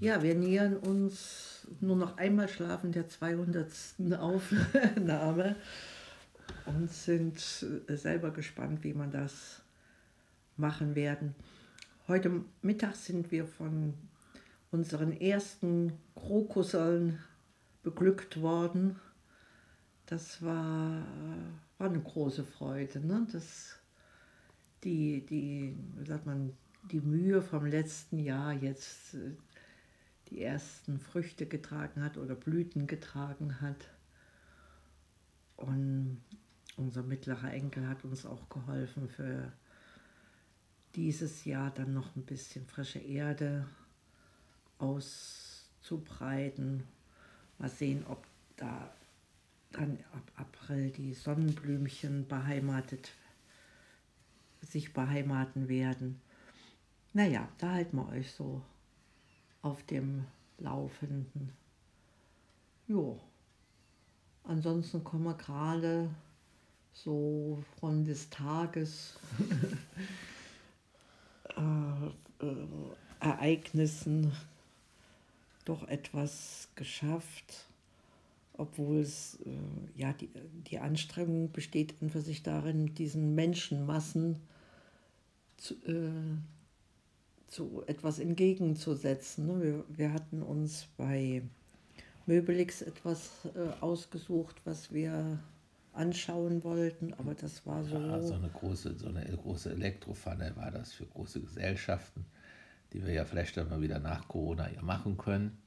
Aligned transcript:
Ja, 0.00 0.22
wir 0.22 0.36
nähern 0.36 0.76
uns 0.76 1.66
nur 1.80 1.96
noch 1.96 2.18
einmal 2.18 2.48
schlafen 2.48 2.92
der 2.92 3.08
200. 3.08 3.68
Aufnahme 4.20 5.56
und 6.66 6.88
sind 6.88 7.40
selber 7.88 8.30
gespannt, 8.30 8.84
wie 8.84 8.94
man 8.94 9.10
das 9.10 9.60
machen 10.56 10.94
werden. 10.94 11.34
Heute 12.06 12.44
Mittag 12.62 12.94
sind 12.94 13.32
wir 13.32 13.44
von 13.44 13.94
unseren 14.70 15.20
ersten 15.20 15.92
Krokusseln 16.14 17.18
beglückt 17.82 18.40
worden. 18.40 19.00
Das 20.06 20.40
war, 20.44 21.02
war 21.78 21.88
eine 21.88 22.00
große 22.00 22.44
Freude. 22.44 23.00
Ne? 23.00 23.26
Das, 23.32 23.74
die, 24.84 25.26
die, 25.26 25.74
sagt 26.06 26.24
man, 26.24 26.52
die 26.92 27.00
Mühe 27.00 27.42
vom 27.42 27.66
letzten 27.66 28.18
Jahr 28.18 28.52
jetzt 28.52 29.14
äh, 29.14 29.32
die 30.30 30.42
ersten 30.42 30.98
Früchte 30.98 31.46
getragen 31.46 32.02
hat 32.02 32.16
oder 32.16 32.34
Blüten 32.34 32.86
getragen 32.86 33.60
hat. 33.60 33.88
Und 35.56 36.22
unser 36.76 37.02
mittlerer 37.02 37.52
Enkel 37.52 37.88
hat 37.88 38.04
uns 38.04 38.26
auch 38.26 38.48
geholfen 38.48 39.08
für 39.08 39.52
dieses 40.94 41.44
Jahr 41.44 41.70
dann 41.70 41.92
noch 41.92 42.16
ein 42.16 42.24
bisschen 42.24 42.66
frische 42.66 42.98
Erde 42.98 43.66
auszubreiten. 44.78 46.84
Mal 47.58 47.68
sehen, 47.68 48.04
ob 48.06 48.24
da 48.56 48.92
dann 49.72 49.98
ab 50.12 50.32
April 50.36 50.90
die 50.90 51.14
Sonnenblümchen 51.14 52.26
beheimatet, 52.26 53.12
sich 54.62 54.92
beheimaten 54.92 55.68
werden. 55.68 56.20
Naja, 57.12 57.48
da 57.58 57.72
halten 57.72 57.96
wir 57.96 58.08
euch 58.08 58.32
so 58.32 58.62
auf 59.68 59.82
dem 59.82 60.24
Laufenden. 60.58 61.52
Jo. 62.86 63.20
Ansonsten 64.44 65.04
kommen 65.04 65.24
wir 65.24 65.34
gerade 65.34 66.08
so 66.94 67.62
von 67.78 68.04
des 68.04 68.30
Tages 68.30 69.18
äh, 71.56 72.46
äh, 72.46 72.66
Ereignissen 73.20 74.32
doch 75.66 75.86
etwas 75.86 76.68
geschafft, 76.74 77.66
obwohl 78.54 79.00
es, 79.00 79.38
äh, 79.44 80.00
ja, 80.00 80.14
die, 80.14 80.30
die 80.70 80.78
Anstrengung 80.78 81.52
besteht 81.52 81.94
für 82.10 82.22
sich 82.22 82.42
darin, 82.42 82.94
diesen 82.94 83.34
Menschenmassen 83.34 84.36
zu, 85.58 85.74
äh, 85.86 86.10
zu 87.48 87.82
etwas 87.86 88.18
entgegenzusetzen. 88.18 89.46
Ne? 89.46 89.62
Wir, 89.62 89.84
wir 89.88 90.12
hatten 90.12 90.42
uns 90.42 90.86
bei 90.96 91.42
Möbelix 92.26 92.82
etwas 92.82 93.48
äh, 93.54 93.82
ausgesucht, 93.82 94.56
was 94.64 94.92
wir 94.92 95.38
anschauen 95.94 96.62
wollten, 96.62 97.12
aber 97.14 97.34
das 97.34 97.66
war 97.66 97.82
so. 97.84 97.98
Ja, 97.98 98.20
so 98.20 98.34
eine 98.34 98.48
große, 98.48 98.94
so 98.96 99.08
eine 99.08 99.24
große 99.24 99.72
Elektropfanne 99.72 100.54
war 100.56 100.70
das 100.70 100.92
für 100.92 101.06
große 101.06 101.40
Gesellschaften, 101.40 102.24
die 102.92 103.04
wir 103.04 103.12
ja 103.12 103.24
vielleicht 103.24 103.56
dann 103.56 103.68
mal 103.68 103.80
wieder 103.80 103.98
nach 103.98 104.28
Corona 104.28 104.70
ja 104.70 104.82
machen 104.82 105.16
können. 105.16 105.58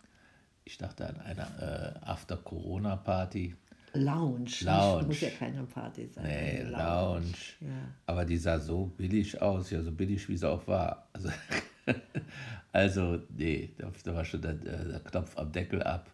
Ich 0.64 0.78
dachte 0.78 1.10
an 1.10 1.20
eine 1.20 1.98
äh, 2.02 2.06
After-Corona-Party. 2.06 3.56
Lounge. 3.94 4.52
Lounge. 4.62 5.08
Muss 5.08 5.22
ja 5.22 5.30
keine 5.32 5.64
Party 5.64 6.08
sein. 6.08 6.24
Nee, 6.24 6.62
Lounge. 6.62 6.78
Lounge. 6.78 7.36
Ja. 7.60 7.92
Aber 8.06 8.24
die 8.24 8.38
sah 8.38 8.60
so 8.60 8.86
billig 8.86 9.42
aus, 9.42 9.72
ja, 9.72 9.82
so 9.82 9.92
billig 9.92 10.30
wie 10.30 10.38
sie 10.38 10.50
auch 10.50 10.66
war. 10.68 11.10
Also, 11.12 11.30
also 12.72 13.20
nee, 13.36 13.70
da, 13.78 13.92
da 14.04 14.16
war 14.16 14.26
schon 14.26 14.42
der, 14.42 14.54
der, 14.54 15.00
Knopf 15.00 15.38
am 15.38 15.52
Deckel 15.52 15.84
ab. 15.84 16.10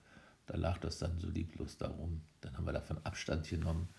Da 0.47 0.57
lag 0.57 0.77
das 0.79 0.99
dann 0.99 1.19
so 1.19 1.27
lieblos 1.29 1.77
darum. 1.77 2.21
Dann 2.41 2.55
haben 2.57 2.65
wir 2.65 2.73
davon 2.73 2.97
Abstand 3.03 3.49
genommen. 3.49 3.89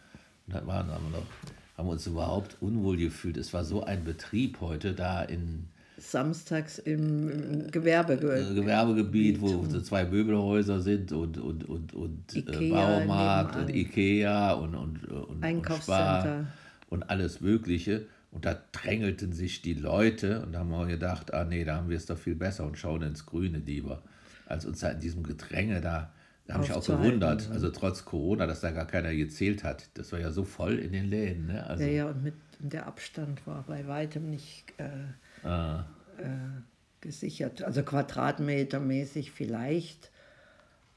Und 0.47 0.55
dann 0.55 0.66
waren, 0.66 0.91
haben, 0.91 1.05
wir 1.10 1.19
noch, 1.19 1.27
haben 1.76 1.88
wir 1.88 1.93
uns 1.93 2.06
überhaupt 2.06 2.56
unwohl 2.60 2.97
gefühlt. 2.97 3.37
Es 3.37 3.53
war 3.53 3.65
so 3.65 3.84
ein 3.84 4.04
Betrieb 4.04 4.60
heute 4.60 4.94
da 4.94 5.22
in. 5.22 5.69
Samstags 5.98 6.78
im 6.78 7.70
Gewerbegebiet. 7.70 8.50
Äh, 8.50 8.54
Gewerbegebiet, 8.54 9.41
wo 9.41 9.64
so 9.66 9.81
zwei 9.81 10.04
Möbelhäuser 10.04 10.81
sind 10.81 11.10
und, 11.10 11.38
und, 11.38 11.69
und, 11.69 11.93
und 11.93 12.34
äh, 12.34 12.38
Ikea 12.38 12.98
Baumarkt 12.98 13.56
und 13.56 13.75
Ikea 13.75 14.53
und, 14.53 14.76
und, 14.76 15.04
und, 15.04 15.43
Einkaufscenter. 15.43 16.47
Und, 16.88 17.03
und 17.03 17.10
alles 17.10 17.41
Mögliche. 17.41 18.06
Und 18.31 18.44
da 18.44 18.61
drängelten 18.72 19.33
sich 19.33 19.62
die 19.62 19.75
Leute 19.75 20.43
und 20.43 20.53
da 20.53 20.61
haben 20.61 20.71
wir 20.71 20.87
gedacht, 20.87 21.33
ah 21.33 21.44
nee, 21.44 21.65
da 21.65 21.77
haben 21.77 21.89
wir 21.89 21.97
es 21.97 22.06
doch 22.06 22.19
viel 22.19 22.34
besser 22.34 22.66
und 22.66 22.77
schauen 22.77 23.03
ins 23.03 23.25
Grüne 23.25 23.59
lieber, 23.59 24.03
als 24.47 24.66
uns 24.66 24.81
da 24.81 24.91
in 24.91 25.00
diesem 25.00 25.22
Gedränge 25.22 25.81
da 25.81 26.12
da 26.49 26.55
habe 26.55 26.65
ich 26.65 26.72
auch 26.72 26.84
gewundert, 26.84 27.50
also 27.50 27.69
trotz 27.69 28.06
Corona, 28.06 28.47
dass 28.47 28.61
da 28.62 28.71
gar 28.71 28.87
keiner 28.87 29.15
gezählt 29.15 29.65
hat. 29.65 29.91
Das 29.93 30.12
war 30.12 30.19
ja 30.19 30.31
so 30.31 30.44
voll 30.44 30.78
in 30.78 30.93
den 30.93 31.05
Läden. 31.05 31.49
Ne? 31.49 31.65
Also, 31.67 31.84
ja, 31.84 31.91
ja, 31.91 32.06
und 32.06 32.22
mit 32.22 32.34
der 32.59 32.87
Abstand 32.87 33.47
war 33.47 33.65
bei 33.65 33.87
weitem 33.87 34.31
nicht 34.31 34.72
äh, 34.78 35.47
ah. 35.47 35.84
äh, 36.17 36.62
gesichert. 37.03 37.62
Also 37.62 37.83
quadratmetermäßig 37.83 39.31
vielleicht. 39.31 40.11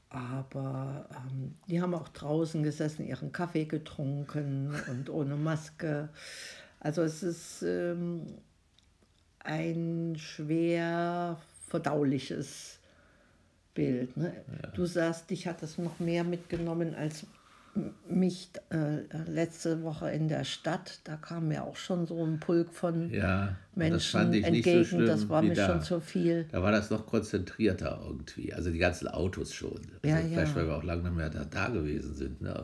Aber 0.08 1.06
ähm, 1.10 1.54
die 1.68 1.82
haben 1.82 1.92
auch 1.92 2.08
draußen 2.08 2.62
gesessen, 2.62 3.06
ihren 3.06 3.32
Kaffee 3.32 3.66
getrunken 3.66 4.74
und 4.88 5.10
ohne 5.10 5.36
Maske. 5.36 6.08
Also 6.82 7.02
es 7.02 7.22
ist 7.22 7.62
ähm, 7.62 8.26
ein 9.38 10.16
schwer 10.18 11.40
verdauliches 11.68 12.80
Bild. 13.72 14.16
Ne? 14.16 14.32
Ja. 14.62 14.70
Du 14.70 14.84
sagst, 14.84 15.30
dich 15.30 15.46
hat 15.46 15.62
das 15.62 15.78
noch 15.78 16.00
mehr 16.00 16.24
mitgenommen 16.24 16.94
als 16.94 17.24
mich 18.06 18.50
äh, 18.70 18.98
letzte 19.30 19.82
Woche 19.82 20.10
in 20.10 20.28
der 20.28 20.44
Stadt. 20.44 21.00
Da 21.04 21.16
kam 21.16 21.48
mir 21.48 21.62
auch 21.62 21.76
schon 21.76 22.04
so 22.04 22.22
ein 22.22 22.40
Pulk 22.40 22.74
von 22.74 23.10
ja, 23.10 23.56
Menschen 23.76 24.34
entgegen. 24.34 24.84
So 24.84 25.06
das 25.06 25.28
war 25.28 25.40
mir 25.40 25.54
da. 25.54 25.68
schon 25.68 25.82
zu 25.82 26.00
viel. 26.00 26.46
Da 26.50 26.62
war 26.62 26.72
das 26.72 26.90
noch 26.90 27.06
konzentrierter 27.06 28.02
irgendwie. 28.04 28.52
Also 28.52 28.70
die 28.70 28.78
ganzen 28.78 29.06
Autos 29.06 29.54
schon. 29.54 29.80
Also 30.02 30.06
ja, 30.06 30.16
vielleicht, 30.16 30.50
ja. 30.50 30.56
weil 30.56 30.66
wir 30.66 30.76
auch 30.76 30.82
lange 30.82 31.04
nicht 31.04 31.16
mehr 31.16 31.30
da, 31.30 31.44
da 31.44 31.68
gewesen 31.68 32.14
sind. 32.14 32.42
Ne? 32.42 32.62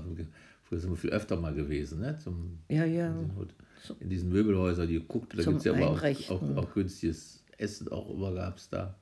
Früher 0.64 0.80
sind 0.80 0.90
wir 0.90 0.96
viel 0.96 1.10
öfter 1.10 1.36
mal 1.36 1.54
gewesen. 1.54 2.00
Ne? 2.00 2.18
Zum, 2.18 2.58
ja, 2.68 2.84
ja. 2.84 3.06
In, 3.06 3.30
in 4.00 4.08
diesen 4.08 4.30
Möbelhäusern, 4.30 4.88
die 4.88 5.00
guckt, 5.00 5.38
da 5.38 5.42
gibt 5.42 5.58
es 5.58 5.64
ja 5.64 5.72
aber 5.72 5.90
auch, 5.90 6.30
auch, 6.30 6.56
auch 6.56 6.74
günstiges 6.74 7.42
Essen, 7.56 7.88
auch 7.88 8.10
immer 8.10 8.32
gab 8.32 8.56
es 8.58 8.68
da 8.68 8.94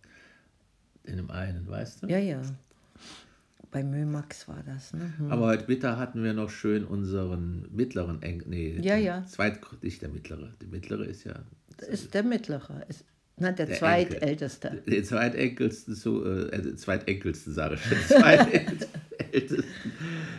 in 1.04 1.16
dem 1.16 1.30
einen, 1.30 1.68
weißt 1.68 2.02
du? 2.02 2.06
Ja, 2.08 2.18
ja. 2.18 2.42
Bei 3.70 3.82
Mömax 3.82 4.48
war 4.48 4.62
das. 4.64 4.92
Ne? 4.92 5.12
Hm. 5.18 5.30
Aber 5.30 5.46
heute 5.46 5.64
Mittag 5.68 5.98
hatten 5.98 6.22
wir 6.22 6.32
noch 6.32 6.50
schön 6.50 6.84
unseren 6.84 7.68
mittleren 7.70 8.22
Enkel. 8.22 8.48
Nee, 8.48 8.78
ja, 8.80 8.96
ja. 8.96 9.24
Zweit, 9.26 9.60
nicht 9.82 10.02
der 10.02 10.08
mittlere. 10.08 10.52
Der 10.60 10.68
mittlere 10.68 11.04
ist 11.04 11.24
ja. 11.24 11.34
Das 11.76 11.88
ist 11.88 12.14
der 12.14 12.22
mittlere. 12.22 12.84
Ist, 12.88 13.04
na, 13.38 13.52
der, 13.52 13.66
der 13.66 13.76
zweitälteste. 13.76 14.68
Enkel. 14.68 14.94
Der 14.94 15.04
zweitäkelsten, 15.04 15.94
so, 15.94 16.24
äh, 16.24 16.76
zweitenkelsten, 16.76 17.52
sage 17.52 17.74
ich 17.74 17.82
schon. 17.82 17.98
Zweitältesten 18.20 19.64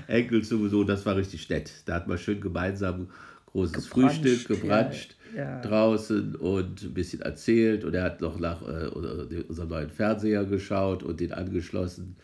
Enkel 0.07 0.43
sowieso, 0.43 0.83
das 0.83 1.05
war 1.05 1.15
richtig 1.15 1.47
nett. 1.49 1.71
Da 1.85 1.95
hat 1.95 2.07
man 2.07 2.17
schön 2.17 2.41
gemeinsam 2.41 3.09
großes 3.57 3.89
gebranscht, 3.89 4.21
Frühstück 4.21 4.61
gebranscht 4.61 5.15
ja, 5.35 5.43
ja. 5.43 5.61
draußen 5.61 6.35
und 6.35 6.83
ein 6.83 6.93
bisschen 6.93 7.21
erzählt. 7.21 7.83
Und 7.83 7.93
er 7.93 8.03
hat 8.03 8.21
noch 8.21 8.39
nach 8.39 8.61
äh, 8.61 8.87
unserem 8.87 9.69
neuen 9.69 9.89
Fernseher 9.89 10.45
geschaut 10.45 11.03
und 11.03 11.19
den 11.19 11.33
angeschlossen 11.33 12.15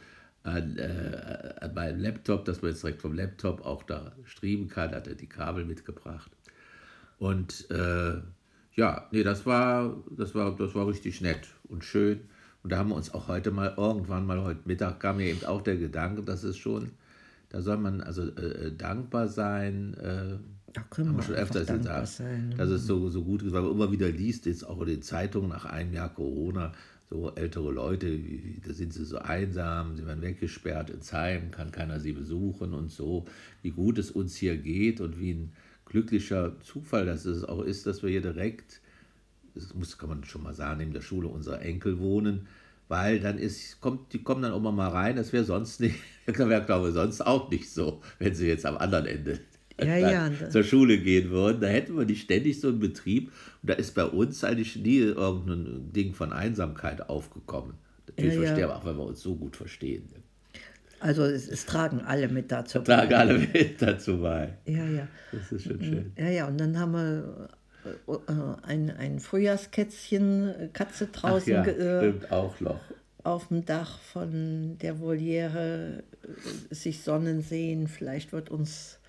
an, 0.44 0.78
äh, 0.78 1.54
an 1.62 1.74
meinen 1.74 2.00
Laptop, 2.00 2.46
dass 2.46 2.62
man 2.62 2.72
jetzt 2.72 2.84
direkt 2.84 3.02
vom 3.02 3.14
Laptop 3.14 3.66
auch 3.66 3.84
da 3.84 4.14
streamen 4.26 4.68
kann. 4.68 4.92
Hat 4.92 5.08
er 5.08 5.16
die 5.16 5.28
Kabel 5.28 5.66
mitgebracht. 5.66 6.32
Und 7.18 7.70
äh, 7.72 8.16
ja, 8.76 9.08
nee, 9.12 9.24
das 9.24 9.46
war, 9.46 9.96
das, 10.12 10.36
war, 10.36 10.56
das 10.56 10.76
war 10.76 10.88
richtig 10.88 11.22
nett 11.22 11.48
und 11.70 11.84
schön. 11.84 12.22
Und 12.64 12.72
da 12.72 12.78
haben 12.78 12.90
wir 12.90 12.96
uns 12.96 13.14
auch 13.14 13.28
heute 13.28 13.52
mal, 13.52 13.74
irgendwann 13.78 14.26
mal 14.26 14.42
heute 14.42 14.62
Mittag 14.66 15.00
kam 15.00 15.18
mir 15.18 15.28
eben 15.28 15.46
auch 15.46 15.62
der 15.62 15.76
Gedanke, 15.76 16.24
dass 16.24 16.44
es 16.44 16.58
schon, 16.58 16.92
da 17.54 17.62
soll 17.62 17.78
man 17.78 18.02
also 18.02 18.24
äh, 18.24 18.72
dankbar 18.76 19.28
sein, 19.28 19.94
äh, 19.94 20.38
da 20.74 20.82
können 20.90 21.16
wir 21.16 21.22
schon 21.22 21.36
öfters 21.36 21.68
gesagt, 21.68 22.08
sein. 22.08 22.56
dass 22.58 22.68
es 22.70 22.88
so, 22.88 23.10
so 23.10 23.24
gut 23.24 23.44
ist, 23.44 23.54
weil 23.54 23.62
man 23.62 23.72
immer 23.72 23.92
wieder 23.92 24.10
liest, 24.10 24.48
jetzt 24.48 24.68
auch 24.68 24.82
in 24.82 24.88
den 24.88 25.02
Zeitungen 25.04 25.50
nach 25.50 25.66
einem 25.66 25.94
Jahr 25.94 26.12
Corona, 26.12 26.72
so 27.12 27.32
ältere 27.36 27.72
Leute, 27.72 28.20
da 28.66 28.74
sind 28.74 28.92
sie 28.92 29.06
so 29.06 29.20
einsam, 29.20 29.96
sie 29.96 30.08
werden 30.08 30.24
weggesperrt 30.24 30.90
ins 30.90 31.14
Heim, 31.14 31.52
kann 31.52 31.72
keiner 31.72 32.00
sie 32.00 32.14
besuchen 32.14 32.74
und 32.74 32.92
so, 32.92 33.26
wie 33.62 33.70
gut 33.70 34.00
es 34.00 34.10
uns 34.10 34.36
hier 34.36 34.58
geht 34.58 35.00
und 35.00 35.20
wie 35.20 35.34
ein 35.34 35.54
glücklicher 35.86 36.60
Zufall 36.62 37.06
das 37.06 37.26
es 37.26 37.44
auch 37.44 37.62
ist, 37.62 37.86
dass 37.86 38.02
wir 38.02 38.10
hier 38.10 38.22
direkt, 38.22 38.82
das 39.54 39.76
muss, 39.76 40.00
kann 40.00 40.10
man 40.10 40.24
schon 40.24 40.42
mal 40.42 40.56
sagen, 40.56 40.80
neben 40.80 40.94
der 40.94 41.02
Schule 41.02 41.28
unserer 41.28 41.62
Enkel 41.62 42.00
wohnen, 42.00 42.48
weil 42.88 43.20
dann 43.20 43.38
ist, 43.38 43.82
kommt, 43.82 44.14
die 44.14 44.24
kommen 44.24 44.42
dann 44.42 44.52
auch 44.54 44.60
mal 44.60 44.90
rein, 44.90 45.16
das 45.16 45.34
wäre 45.34 45.44
sonst 45.44 45.80
nicht, 45.80 45.96
das 46.26 46.38
wäre 46.38 46.64
glaube 46.66 46.90
ich 46.90 46.94
sonst 46.94 47.22
auch 47.22 47.50
nicht 47.50 47.70
so, 47.70 48.02
wenn 48.20 48.36
sie 48.36 48.48
jetzt 48.48 48.66
am 48.66 48.78
anderen 48.78 49.06
Ende 49.06 49.40
ja, 49.82 49.98
ja, 50.30 50.50
zur 50.50 50.64
Schule 50.64 50.98
gehen 50.98 51.30
würden. 51.30 51.62
Da 51.62 51.68
hätten 51.68 51.98
wir 51.98 52.06
nicht 52.06 52.24
ständig 52.24 52.60
so 52.60 52.70
einen 52.70 52.80
Betrieb. 52.80 53.32
Und 53.62 53.70
da 53.70 53.74
ist 53.74 53.96
bei 53.96 54.06
uns 54.06 54.44
eigentlich 54.44 54.76
nie 54.76 55.00
irgendein 55.00 55.92
Ding 55.92 56.14
von 56.14 56.34
Einsamkeit 56.34 57.10
aufgekommen. 57.10 57.76
Natürlich 58.08 58.36
ja, 58.36 58.42
verstehen 58.42 58.68
wir 58.68 58.76
auch, 58.76 58.86
weil 58.86 58.96
wir 58.96 59.06
uns 59.06 59.22
so 59.22 59.36
gut 59.36 59.56
verstehen. 59.56 60.10
Ne? 60.12 60.22
Also 61.00 61.24
es, 61.24 61.50
es, 61.50 61.66
tragen 61.66 62.02
alle 62.02 62.30
mit 62.30 62.52
dazu 62.52 62.80
bei. 62.80 62.86
Tragen 62.86 63.14
alle 63.14 63.40
mit 63.40 63.82
dazu 63.82 64.20
bei. 64.20 64.58
Ja, 64.66 64.86
ja. 64.86 65.08
Das 65.32 65.52
ist 65.52 65.66
schon 65.66 65.82
schön. 65.82 66.14
Ja, 66.18 66.30
ja, 66.30 66.48
und 66.48 66.58
dann 66.58 66.80
haben 66.80 66.94
wir 66.94 67.50
äh, 67.50 67.63
ein, 68.64 68.92
ein 68.92 69.20
Frühjahrskätzchen, 69.20 70.70
Katze 70.74 71.08
draußen. 71.08 71.56
Ach 71.56 71.68
ja, 71.68 72.00
stimmt, 72.00 72.32
auch 72.32 72.60
noch. 72.60 72.80
Auf 73.24 73.48
dem 73.48 73.66
Dach 73.66 74.00
von 74.00 74.78
der 74.80 75.00
Voliere 75.00 76.04
sich 76.70 77.04
Sonnen 77.04 77.42
sehen. 77.42 77.88
Vielleicht 77.88 78.34
wird 78.34 78.50
uns 78.50 79.00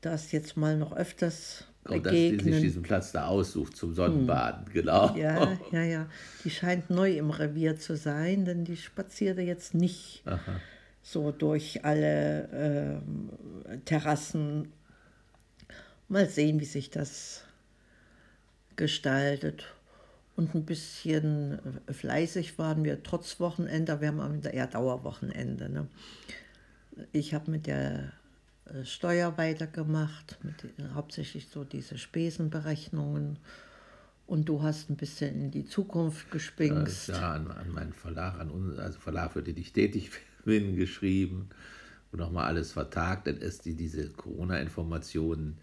das 0.00 0.32
jetzt 0.32 0.56
mal 0.56 0.76
noch 0.76 0.96
öfters 0.96 1.64
begegnen. 1.86 1.98
Und 1.98 2.06
dass 2.06 2.44
die 2.44 2.52
sich 2.52 2.62
diesen 2.62 2.82
Platz 2.82 3.12
da 3.12 3.26
aussucht 3.26 3.76
zum 3.76 3.94
Sonnenbaden, 3.94 4.66
hm. 4.66 4.72
genau. 4.72 5.16
Ja, 5.16 5.58
ja, 5.72 5.82
ja. 5.82 6.06
Die 6.44 6.50
scheint 6.50 6.90
neu 6.90 7.16
im 7.16 7.30
Revier 7.30 7.78
zu 7.78 7.96
sein, 7.96 8.44
denn 8.44 8.64
die 8.64 8.76
spazierte 8.76 9.42
jetzt 9.42 9.74
nicht 9.74 10.22
Aha. 10.26 10.38
so 11.02 11.32
durch 11.32 11.84
alle 11.84 13.02
äh, 13.68 13.78
Terrassen. 13.84 14.72
Mal 16.08 16.28
sehen, 16.28 16.60
wie 16.60 16.66
sich 16.66 16.90
das 16.90 17.42
gestaltet. 18.76 19.64
Und 20.36 20.54
ein 20.54 20.66
bisschen 20.66 21.58
fleißig 21.90 22.58
waren 22.58 22.84
wir 22.84 23.02
trotz 23.02 23.40
Wochenende. 23.40 24.00
Wir 24.00 24.08
haben 24.08 24.42
ja 24.52 24.66
Dauerwochenende. 24.66 25.70
Ne? 25.70 25.88
Ich 27.12 27.32
habe 27.32 27.50
mit 27.50 27.66
der 27.66 28.12
äh, 28.66 28.84
Steuer 28.84 29.38
weitergemacht, 29.38 30.38
mit, 30.42 30.54
hauptsächlich 30.94 31.48
so 31.48 31.64
diese 31.64 31.96
Spesenberechnungen. 31.96 33.38
Und 34.26 34.48
du 34.48 34.62
hast 34.62 34.90
ein 34.90 34.96
bisschen 34.96 35.34
in 35.36 35.50
die 35.52 35.64
Zukunft 35.64 36.30
gespinkst. 36.30 37.08
Ja, 37.08 37.32
an, 37.32 37.50
an 37.50 37.70
meinen 37.70 37.92
Verlag, 37.92 38.38
an 38.38 38.50
uns, 38.50 38.78
also 38.78 38.98
Verlag, 38.98 39.32
für 39.32 39.42
den 39.42 39.56
ich 39.56 39.72
tätig 39.72 40.10
bin, 40.44 40.76
geschrieben 40.76 41.48
und 42.12 42.18
nochmal 42.18 42.46
alles 42.46 42.72
vertagt. 42.72 43.26
Dann 43.26 43.38
ist 43.38 43.64
die, 43.64 43.74
diese 43.74 44.10
Corona-Informationen 44.10 45.56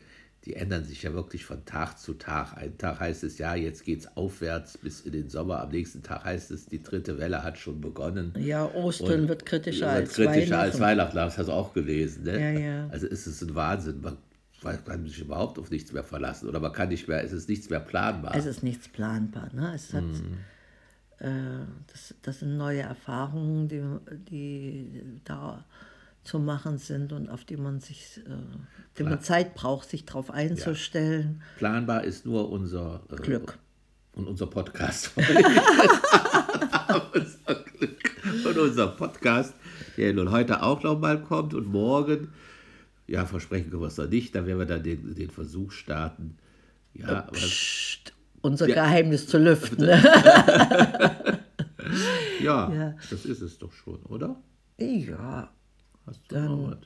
die 0.45 0.55
ändern 0.55 0.83
sich 0.83 1.03
ja 1.03 1.13
wirklich 1.13 1.45
von 1.45 1.63
Tag 1.63 1.97
zu 1.97 2.15
Tag. 2.15 2.57
Ein 2.57 2.77
Tag 2.77 2.99
heißt 2.99 3.23
es, 3.23 3.37
ja, 3.37 3.55
jetzt 3.55 3.85
geht 3.85 4.01
es 4.01 4.17
aufwärts 4.17 4.77
bis 4.77 5.01
in 5.01 5.13
den 5.13 5.29
Sommer. 5.29 5.61
Am 5.61 5.69
nächsten 5.69 6.03
Tag 6.03 6.25
heißt 6.25 6.51
es, 6.51 6.65
die 6.65 6.83
dritte 6.83 7.17
Welle 7.17 7.43
hat 7.43 7.57
schon 7.57 7.79
begonnen. 7.79 8.33
Ja, 8.37 8.65
Ostern 8.73 9.21
Und 9.21 9.27
wird 9.29 9.45
kritischer, 9.45 9.87
wird 9.87 9.95
als, 9.95 10.13
kritischer 10.13 10.35
Weihnachten. 10.35 10.53
als 10.53 10.79
Weihnachten. 10.79 11.15
Das 11.15 11.37
hast 11.37 11.47
du 11.47 11.53
auch 11.53 11.73
gelesen. 11.73 12.23
Ne? 12.23 12.39
Ja, 12.39 12.59
ja. 12.59 12.87
Also 12.89 13.07
ist 13.07 13.25
es 13.25 13.41
ein 13.41 13.55
Wahnsinn. 13.55 14.01
Man 14.01 14.17
kann 14.85 15.05
sich 15.07 15.19
überhaupt 15.19 15.59
auf 15.59 15.69
nichts 15.71 15.93
mehr 15.93 16.03
verlassen. 16.03 16.49
Oder 16.49 16.59
man 16.59 16.73
kann 16.73 16.89
nicht 16.89 17.07
mehr, 17.07 17.23
es 17.23 17.31
ist 17.31 17.47
nichts 17.47 17.69
mehr 17.69 17.79
planbar. 17.79 18.35
Es 18.35 18.45
ist 18.45 18.63
nichts 18.63 18.89
planbar. 18.89 19.49
Ne? 19.53 19.71
Es 19.73 19.93
hat, 19.93 20.03
mhm. 20.03 20.39
äh, 21.19 21.65
das, 21.87 22.15
das 22.21 22.39
sind 22.39 22.57
neue 22.57 22.81
Erfahrungen, 22.81 23.69
die, 23.69 23.81
die 24.29 25.21
da 25.23 25.63
zu 26.23 26.39
machen 26.39 26.77
sind 26.77 27.11
und 27.11 27.29
auf 27.29 27.43
die 27.43 27.57
man 27.57 27.79
sich, 27.79 28.21
äh, 28.97 29.03
man 29.03 29.21
Zeit 29.21 29.55
braucht, 29.55 29.89
sich 29.89 30.05
darauf 30.05 30.31
einzustellen. 30.31 31.39
Ja. 31.39 31.45
Planbar 31.57 32.03
ist 32.03 32.25
nur 32.25 32.49
unser 32.49 33.01
äh, 33.11 33.15
Glück. 33.17 33.57
Und 34.13 34.27
unser 34.27 34.47
Podcast. 34.47 35.11
unser 35.17 35.33
Glück. 37.55 38.11
Und 38.45 38.57
unser 38.57 38.87
Podcast, 38.87 39.53
der 39.97 40.13
nun 40.13 40.31
heute 40.31 40.63
auch 40.63 40.81
nochmal 40.83 41.21
kommt 41.21 41.53
und 41.53 41.67
morgen, 41.67 42.29
ja, 43.07 43.25
versprechen 43.25 43.69
können 43.69 43.81
wir 43.81 43.87
es 43.87 43.97
noch 43.97 44.07
nicht, 44.07 44.33
da 44.35 44.45
werden 44.45 44.59
wir 44.59 44.65
dann 44.65 44.83
den, 44.83 45.15
den 45.15 45.29
Versuch 45.29 45.71
starten. 45.71 46.37
Ja, 46.93 47.23
Psst, 47.23 48.13
unser 48.41 48.69
ja. 48.69 48.75
Geheimnis 48.75 49.27
zu 49.27 49.39
lüften. 49.39 49.83
ja, 52.41 52.41
ja, 52.41 52.95
das 53.09 53.25
ist 53.25 53.41
es 53.41 53.57
doch 53.57 53.73
schon, 53.73 54.01
oder? 54.03 54.37
Ja, 54.77 55.51
Hast 56.05 56.21
du 56.27 56.35
Dann, 56.35 56.77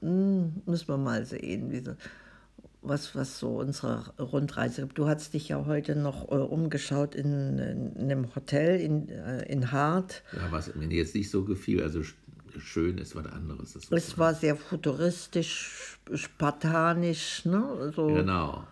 hm, 0.00 0.62
Müssen 0.66 0.88
wir 0.88 0.96
mal 0.96 1.24
sehen, 1.24 1.70
wie 1.70 1.80
so, 1.80 1.92
was, 2.82 3.14
was 3.14 3.38
so 3.38 3.58
unsere 3.58 4.12
Rundreise 4.18 4.82
gibt. 4.82 4.98
Du 4.98 5.06
hast 5.06 5.34
dich 5.34 5.48
ja 5.48 5.64
heute 5.66 5.94
noch 5.96 6.30
äh, 6.30 6.34
umgeschaut 6.34 7.14
in, 7.14 7.58
in, 7.58 7.92
in, 7.96 8.10
einem 8.10 8.34
Hotel 8.34 8.80
in, 8.80 9.08
äh, 9.08 9.44
in 9.44 9.70
Hart. 9.70 10.22
Ja, 10.32 10.50
was 10.50 10.74
mir 10.74 10.88
jetzt 10.88 11.14
nicht 11.14 11.30
so 11.30 11.44
gefiel, 11.44 11.82
also 11.82 12.02
schön 12.58 12.98
ist 12.98 13.16
was 13.16 13.26
anderes. 13.26 13.76
es 13.90 14.18
war 14.18 14.34
sehr 14.34 14.56
futuristisch, 14.56 15.98
spartanisch, 16.12 17.44
ne? 17.44 17.92
So 17.94 18.08
genau. 18.08 18.66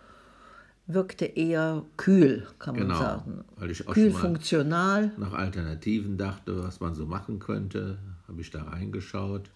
Wirkte 0.87 1.25
eher 1.25 1.85
kühl, 1.95 2.47
kann 2.59 2.75
man 2.75 2.83
genau, 2.83 2.99
sagen. 2.99 3.45
Weil 3.55 3.71
ich 3.71 3.87
auch 3.87 3.93
kühl, 3.93 4.11
funktional. 4.11 5.11
Nach 5.17 5.33
Alternativen 5.33 6.17
dachte, 6.17 6.63
was 6.63 6.81
man 6.81 6.95
so 6.95 7.05
machen 7.05 7.39
könnte 7.39 7.97
habe 8.31 8.41
ich 8.41 8.49
da 8.49 8.63
reingeschaut 8.63 9.49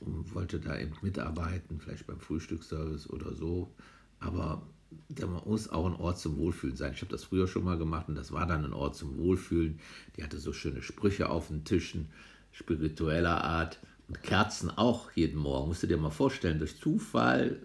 und 0.00 0.34
wollte 0.34 0.58
da 0.58 0.78
eben 0.78 0.94
mitarbeiten, 1.00 1.80
vielleicht 1.80 2.06
beim 2.06 2.20
Frühstücksservice 2.20 3.08
oder 3.08 3.34
so. 3.34 3.72
Aber 4.18 4.62
da 5.08 5.26
muss 5.26 5.68
auch 5.68 5.86
ein 5.86 5.94
Ort 5.94 6.18
zum 6.18 6.38
Wohlfühlen 6.38 6.76
sein. 6.76 6.92
Ich 6.94 7.02
habe 7.02 7.12
das 7.12 7.24
früher 7.24 7.46
schon 7.46 7.64
mal 7.64 7.78
gemacht 7.78 8.08
und 8.08 8.16
das 8.16 8.32
war 8.32 8.46
dann 8.46 8.64
ein 8.64 8.72
Ort 8.72 8.96
zum 8.96 9.16
Wohlfühlen. 9.16 9.78
Die 10.16 10.24
hatte 10.24 10.38
so 10.38 10.52
schöne 10.52 10.82
Sprüche 10.82 11.28
auf 11.28 11.48
den 11.48 11.64
Tischen, 11.64 12.08
spiritueller 12.52 13.44
Art 13.44 13.78
und 14.08 14.22
Kerzen 14.22 14.70
auch 14.70 15.12
jeden 15.12 15.38
Morgen. 15.38 15.68
Musst 15.68 15.82
du 15.82 15.86
dir 15.86 15.98
mal 15.98 16.10
vorstellen, 16.10 16.58
durch 16.58 16.80
Zufall 16.80 17.60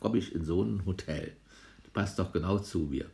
komme 0.00 0.18
ich 0.18 0.34
in 0.34 0.44
so 0.44 0.62
ein 0.62 0.86
Hotel. 0.86 1.36
Das 1.82 1.92
passt 1.92 2.18
doch 2.18 2.32
genau 2.32 2.58
zu 2.58 2.78
mir. 2.80 3.10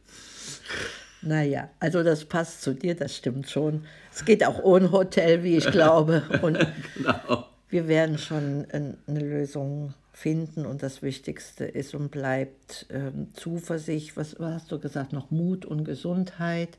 Naja, 1.27 1.71
also 1.81 2.05
das 2.05 2.25
passt 2.25 2.63
zu 2.63 2.73
dir, 2.73 2.95
das 2.95 3.17
stimmt 3.17 3.51
schon. 3.51 3.85
Es 4.13 4.25
geht 4.25 4.47
auch 4.47 4.63
ohne 4.63 4.93
Hotel, 4.93 5.43
wie 5.43 5.57
ich 5.57 5.69
glaube. 5.73 6.23
Und 6.43 6.59
genau. 6.95 7.47
wir 7.69 7.89
werden 7.89 8.17
schon 8.17 8.65
eine 8.71 9.21
Lösung 9.21 9.93
finden 10.13 10.65
und 10.65 10.83
das 10.83 11.03
Wichtigste 11.03 11.67
ist 11.67 11.95
und 11.95 12.11
bleibt 12.11 12.87
ähm, 12.89 13.29
Zuversicht. 13.35 14.17
Was, 14.17 14.41
was, 14.41 14.55
hast 14.55 14.73
du 14.73 14.79
gesagt? 14.79 15.13
Noch 15.13 15.31
Mut 15.31 15.67
und 15.67 15.85
Gesundheit. 15.85 16.79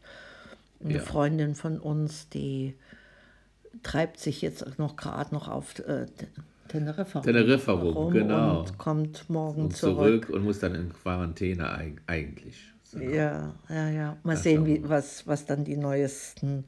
Eine 0.83 0.95
ja. 0.95 0.99
Freundin 1.01 1.53
von 1.53 1.79
uns, 1.79 2.29
die 2.29 2.73
treibt 3.83 4.19
sich 4.19 4.41
jetzt 4.41 4.79
noch 4.79 4.95
gerade 4.95 5.35
noch 5.35 5.49
auf 5.49 5.77
äh, 5.79 6.07
Teneriffa, 6.67 7.19
Teneriffa 7.19 7.73
rum, 7.73 8.11
genau. 8.11 8.61
Und 8.61 8.77
kommt 8.79 9.29
morgen 9.29 9.65
und 9.65 9.77
zurück. 9.77 10.23
zurück. 10.23 10.29
Und 10.29 10.44
muss 10.44 10.57
dann 10.57 10.73
in 10.73 10.91
Quarantäne 10.91 11.69
eigentlich. 12.07 12.73
Genau. 12.92 13.16
Ja, 13.16 13.56
ja, 13.69 13.89
ja. 13.89 14.18
Mal 14.24 14.34
das 14.34 14.44
sehen, 14.44 14.66
wie, 14.66 14.88
was, 14.88 15.28
was 15.28 15.45
dann 15.45 15.63
die 15.63 15.78
neuesten 15.78 16.66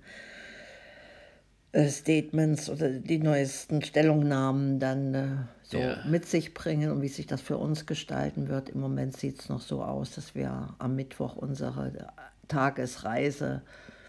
äh, 1.71 1.87
Statements 1.87 2.69
oder 2.69 2.89
die 2.89 3.19
neuesten 3.19 3.81
Stellungnahmen 3.83 4.79
dann 4.79 5.13
äh, 5.13 5.27
so 5.63 5.77
ja. 5.77 5.97
mit 6.05 6.25
sich 6.25 6.53
bringen 6.53 6.91
und 6.91 7.01
wie 7.01 7.07
sich 7.07 7.27
das 7.27 7.41
für 7.41 7.57
uns 7.57 7.85
gestalten 7.85 8.47
wird. 8.47 8.69
Im 8.69 8.79
Moment 8.79 9.15
sieht 9.15 9.39
es 9.39 9.49
noch 9.49 9.61
so 9.61 9.83
aus, 9.83 10.15
dass 10.15 10.33
wir 10.33 10.75
am 10.79 10.95
Mittwoch 10.95 11.35
unsere 11.35 12.11
Tagesreise 12.47 13.61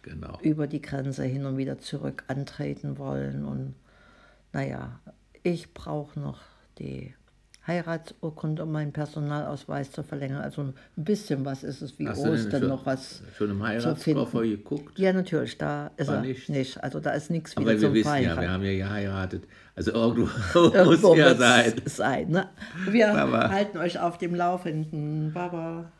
genau. 0.02 0.38
über 0.40 0.66
die 0.66 0.80
Grenze 0.80 1.25
hin 1.25 1.44
und 1.44 1.58
wieder 1.58 1.78
zurück 1.78 2.25
antreten 2.28 2.96
wollen. 2.99 3.44
Und 3.44 3.75
naja, 4.52 5.00
ich 5.42 5.75
brauche 5.75 6.18
noch 6.18 6.40
die 6.78 7.14
Heiratsurkunde, 7.66 8.62
um 8.62 8.72
meinen 8.72 8.92
Personalausweis 8.92 9.92
zu 9.92 10.02
verlängern. 10.02 10.40
Also 10.40 10.62
ein 10.62 10.74
bisschen 10.96 11.44
was 11.44 11.62
ist 11.62 11.82
es 11.82 11.98
wie 11.98 12.08
Hast 12.08 12.26
Ostern 12.26 12.68
noch 12.68 12.86
was. 12.86 13.22
Schon 13.36 13.50
im 13.50 13.62
Heiratskoffer 13.62 14.42
geguckt? 14.42 14.98
Ja, 14.98 15.12
natürlich, 15.12 15.58
da 15.58 15.90
ist 15.96 16.08
War 16.08 16.16
er 16.16 16.22
nicht. 16.22 16.48
nicht. 16.48 16.82
Also 16.82 17.00
da 17.00 17.10
ist 17.10 17.30
nichts 17.30 17.56
wieder 17.56 17.70
Aber 17.70 17.80
wir 17.80 17.92
wissen 17.92 18.22
ja, 18.22 18.40
wir 18.40 18.50
haben 18.50 18.64
ja 18.64 18.72
geheiratet. 18.72 19.44
Also 19.76 19.92
irgendwo, 19.92 20.28
irgendwo 20.74 21.08
muss 21.10 21.18
ja 21.18 21.34
sein. 21.34 21.74
sein 21.84 22.28
ne? 22.30 22.48
Wir 22.88 23.08
Baba. 23.08 23.50
halten 23.50 23.78
euch 23.78 23.98
auf 23.98 24.18
dem 24.18 24.34
Laufenden. 24.34 25.32
Baba. 25.32 25.92